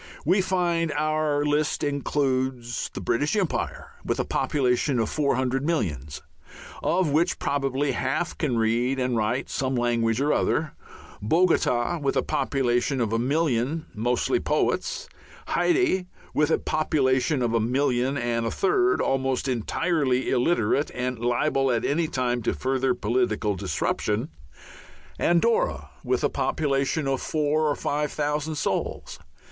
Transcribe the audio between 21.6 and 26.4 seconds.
at any time to further political disruption; Andorra with a